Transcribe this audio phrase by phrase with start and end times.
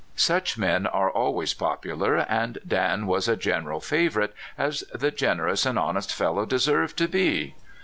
[0.15, 5.77] Such men are always popular, and Dan was a general favorite, as the generous and
[5.77, 7.53] honest fel low deserved to be.